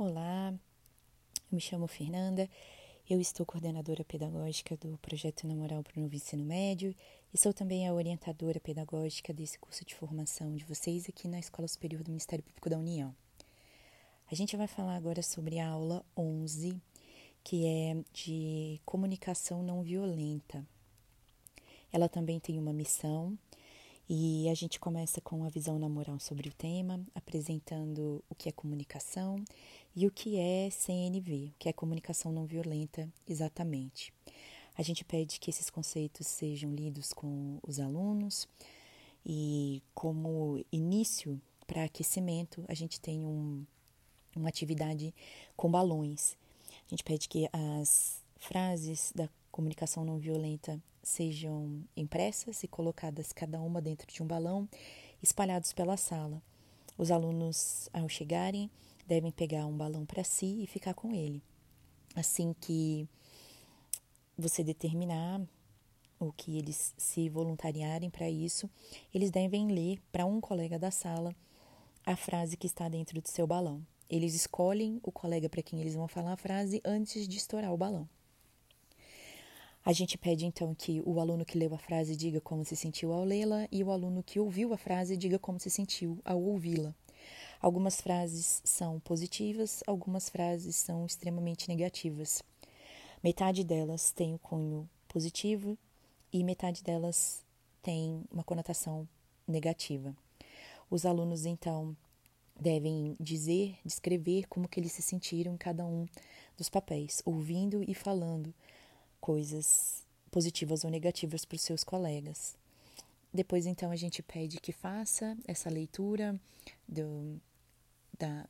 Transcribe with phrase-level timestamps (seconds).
[0.00, 0.54] Olá,
[1.50, 2.48] eu me chamo Fernanda,
[3.10, 6.94] eu estou coordenadora pedagógica do projeto Namoral para o Novo Ensino Médio
[7.34, 11.66] e sou também a orientadora pedagógica desse curso de formação de vocês aqui na Escola
[11.66, 13.12] Superior do Ministério Público da União.
[14.30, 16.80] A gente vai falar agora sobre a aula 11,
[17.42, 20.64] que é de comunicação não violenta.
[21.92, 23.36] Ela também tem uma missão
[24.08, 28.48] e a gente começa com a visão na moral sobre o tema, apresentando o que
[28.48, 29.44] é comunicação
[29.94, 34.12] e o que é CNV, o que é comunicação não violenta exatamente.
[34.76, 38.48] A gente pede que esses conceitos sejam lidos com os alunos
[39.26, 43.66] e como início para aquecimento, a gente tem um,
[44.34, 45.14] uma atividade
[45.54, 46.34] com balões.
[46.86, 53.60] A gente pede que as frases da comunicação não violenta sejam impressas e colocadas cada
[53.60, 54.68] uma dentro de um balão,
[55.20, 56.40] espalhados pela sala.
[56.96, 58.70] Os alunos, ao chegarem,
[59.04, 61.42] devem pegar um balão para si e ficar com ele.
[62.14, 63.08] Assim que
[64.38, 65.40] você determinar
[66.20, 68.70] o que eles se voluntariarem para isso,
[69.12, 71.34] eles devem ler para um colega da sala
[72.06, 73.84] a frase que está dentro do seu balão.
[74.08, 77.76] Eles escolhem o colega para quem eles vão falar a frase antes de estourar o
[77.76, 78.08] balão.
[79.88, 83.10] A gente pede então que o aluno que leu a frase diga como se sentiu
[83.10, 86.94] ao lê-la e o aluno que ouviu a frase diga como se sentiu ao ouvi-la.
[87.58, 92.42] Algumas frases são positivas, algumas frases são extremamente negativas.
[93.24, 95.78] Metade delas tem o cunho positivo
[96.30, 97.42] e metade delas
[97.82, 99.08] tem uma conotação
[99.46, 100.14] negativa.
[100.90, 101.96] Os alunos então
[102.60, 106.06] devem dizer, descrever como que eles se sentiram em cada um
[106.58, 108.52] dos papéis, ouvindo e falando
[109.20, 112.56] coisas positivas ou negativas para os seus colegas.
[113.32, 116.38] Depois, então, a gente pede que faça essa leitura
[116.86, 117.40] do,
[118.18, 118.46] da,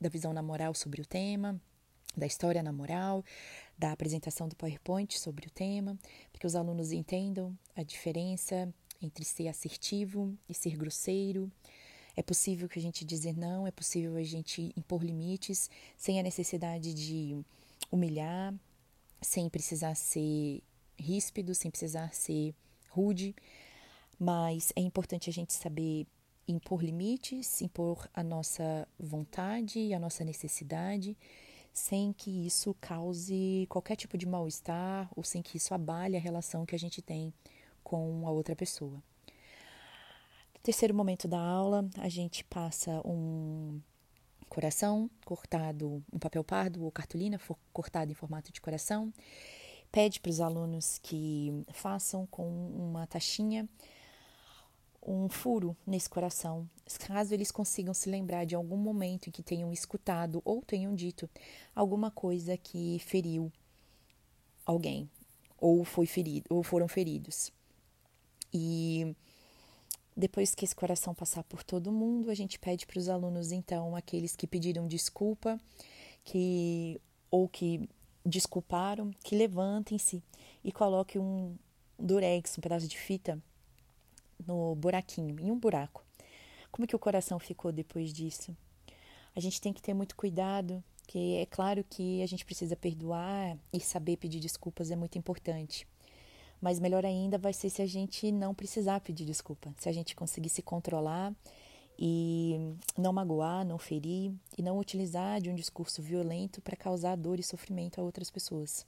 [0.00, 1.60] da visão na moral sobre o tema,
[2.16, 3.24] da história na moral,
[3.78, 5.98] da apresentação do PowerPoint sobre o tema,
[6.30, 11.50] para que os alunos entendam a diferença entre ser assertivo e ser grosseiro.
[12.16, 16.22] É possível que a gente dizer não, é possível a gente impor limites sem a
[16.22, 17.38] necessidade de
[17.90, 18.54] humilhar,
[19.20, 20.62] sem precisar ser
[20.98, 22.54] ríspido, sem precisar ser
[22.90, 23.34] rude,
[24.18, 26.06] mas é importante a gente saber
[26.46, 31.16] impor limites, impor a nossa vontade e a nossa necessidade,
[31.72, 36.66] sem que isso cause qualquer tipo de mal-estar ou sem que isso abale a relação
[36.66, 37.32] que a gente tem
[37.82, 39.02] com a outra pessoa.
[40.54, 43.80] No terceiro momento da aula, a gente passa um
[44.50, 47.40] coração cortado, um papel pardo ou cartolina
[47.72, 49.10] cortado em formato de coração.
[49.90, 52.46] Pede para os alunos que façam com
[52.76, 53.66] uma taxinha
[55.02, 56.68] um furo nesse coração,
[57.06, 61.28] caso eles consigam se lembrar de algum momento em que tenham escutado ou tenham dito
[61.74, 63.50] alguma coisa que feriu
[64.66, 65.08] alguém
[65.56, 67.50] ou foi ferido ou foram feridos.
[68.52, 69.16] E
[70.20, 73.96] depois que esse coração passar por todo mundo, a gente pede para os alunos, então,
[73.96, 75.58] aqueles que pediram desculpa,
[76.22, 77.00] que
[77.30, 77.88] ou que
[78.24, 80.22] desculparam, que levantem-se
[80.62, 81.56] e coloquem um
[81.98, 83.40] durex, um pedaço de fita,
[84.46, 86.04] no buraquinho, em um buraco.
[86.70, 88.54] Como que o coração ficou depois disso?
[89.34, 93.56] A gente tem que ter muito cuidado, que é claro que a gente precisa perdoar
[93.72, 95.86] e saber pedir desculpas é muito importante.
[96.60, 100.14] Mas melhor ainda vai ser se a gente não precisar pedir desculpa, se a gente
[100.14, 101.34] conseguir se controlar
[101.98, 107.38] e não magoar, não ferir e não utilizar de um discurso violento para causar dor
[107.38, 108.86] e sofrimento a outras pessoas.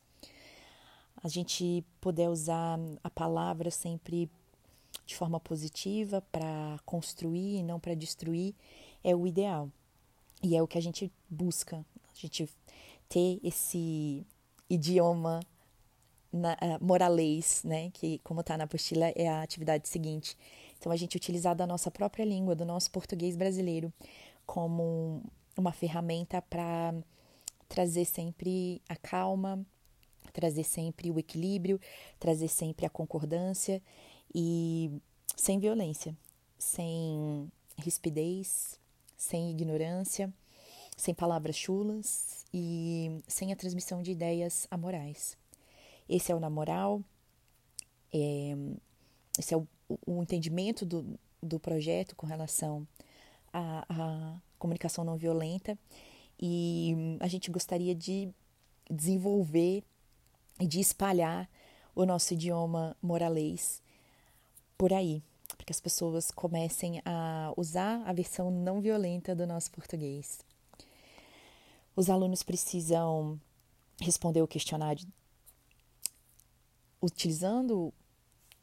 [1.23, 4.31] A gente puder usar a palavra sempre
[5.07, 8.55] de forma positiva para construir e não para destruir
[9.05, 9.71] é o ideal.
[10.43, 12.49] E é o que a gente busca, a gente
[13.09, 14.27] ter esse
[14.69, 15.41] idioma
[16.33, 20.37] na, uh, né, que como está na apostila é a atividade seguinte.
[20.79, 23.93] Então a gente utilizar da nossa própria língua, do nosso português brasileiro,
[24.47, 25.23] como
[25.57, 26.95] uma ferramenta para
[27.69, 29.65] trazer sempre a calma,
[30.33, 31.81] trazer sempre o equilíbrio,
[32.19, 33.83] trazer sempre a concordância
[34.35, 34.91] e
[35.37, 36.17] sem violência,
[36.59, 38.79] sem rispidez,
[39.17, 40.33] sem ignorância,
[40.97, 45.37] sem palavras chulas e sem a transmissão de ideias amorais.
[46.13, 47.03] Esse é o namoral,
[48.13, 48.55] é,
[49.39, 49.67] esse é o,
[50.07, 52.87] o entendimento do, do projeto com relação
[53.51, 55.79] à, à comunicação não violenta
[56.39, 58.29] e a gente gostaria de
[58.91, 59.83] desenvolver
[60.61, 61.49] e de espalhar
[61.95, 63.83] o nosso idioma moralês
[64.77, 65.23] por aí,
[65.57, 70.41] para que as pessoas comecem a usar a versão não violenta do nosso português.
[71.97, 73.41] Os alunos precisam
[73.99, 75.07] responder o questionário
[77.03, 77.93] utilizando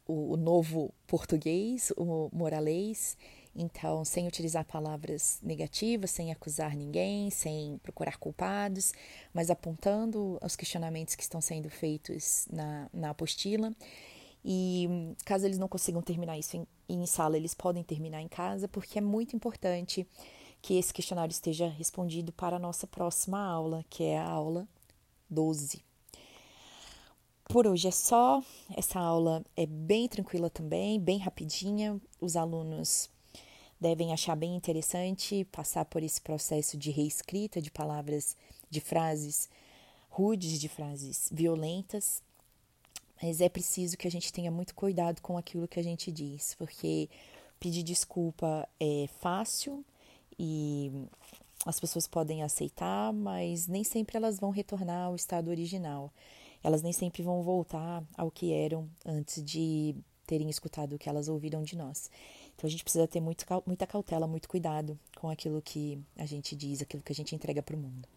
[0.07, 3.15] o, novo português, o moralês,
[3.55, 8.93] então, sem utilizar palavras negativas, sem acusar ninguém, sem procurar culpados,
[9.33, 13.71] mas apontando os questionamentos que estão sendo feitos na, na apostila.
[14.43, 18.67] E caso eles não consigam terminar isso em, em sala, eles podem terminar em casa,
[18.67, 20.07] porque é muito importante
[20.61, 24.67] que esse questionário esteja respondido para a nossa próxima aula, que é a aula
[25.29, 25.88] 12.
[27.49, 28.43] Por hoje é só.
[28.77, 31.99] Essa aula é bem tranquila também, bem rapidinha.
[32.21, 33.09] Os alunos
[33.81, 38.37] devem achar bem interessante passar por esse processo de reescrita de palavras,
[38.69, 39.49] de frases
[40.11, 42.21] rudes, de frases violentas.
[43.19, 46.53] Mas é preciso que a gente tenha muito cuidado com aquilo que a gente diz,
[46.53, 47.09] porque
[47.59, 49.83] pedir desculpa é fácil
[50.37, 50.91] e
[51.65, 56.13] as pessoas podem aceitar, mas nem sempre elas vão retornar ao estado original.
[56.63, 59.95] Elas nem sempre vão voltar ao que eram antes de
[60.25, 62.09] terem escutado o que elas ouviram de nós.
[62.55, 66.55] Então a gente precisa ter muito, muita cautela, muito cuidado com aquilo que a gente
[66.55, 68.07] diz, aquilo que a gente entrega para o mundo.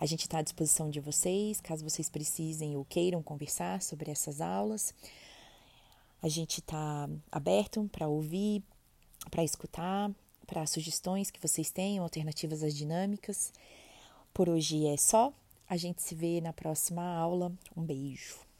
[0.00, 4.40] A gente está à disposição de vocês, caso vocês precisem ou queiram conversar sobre essas
[4.40, 4.94] aulas.
[6.20, 8.62] A gente está aberto para ouvir,
[9.30, 10.10] para escutar,
[10.46, 13.52] para sugestões que vocês tenham, alternativas às dinâmicas.
[14.32, 15.32] Por hoje é só.
[15.68, 17.52] A gente se vê na próxima aula.
[17.76, 18.47] Um beijo.